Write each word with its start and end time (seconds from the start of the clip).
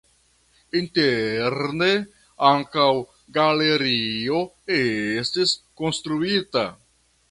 Interne 0.79 1.91
ankaŭ 2.53 2.89
galerio 3.39 4.43
estis 4.81 5.59
konstruita. 5.83 6.71